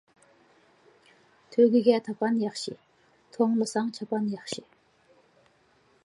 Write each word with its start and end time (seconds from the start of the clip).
تۆگىگە 1.55 1.99
تاپان 2.07 2.39
ياخشى، 2.43 2.73
توڭلىساڭ 3.35 3.91
چاپان 3.99 4.25
ياخشى. 4.37 4.65